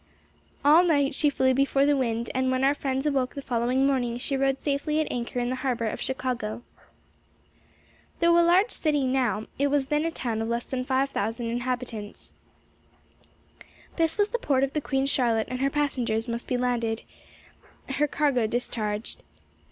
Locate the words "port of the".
14.39-14.81